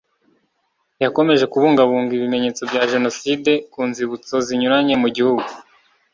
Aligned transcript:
yakomeje 1.03 1.45
kubungabunga 1.51 2.11
ibimenyetso 2.15 2.61
bya 2.69 2.83
Jenoside 2.91 3.51
ku 3.73 3.79
nzibutso 3.89 4.35
zinyuranye 4.47 4.93
mu 5.01 5.09
Gihugu 5.15 5.45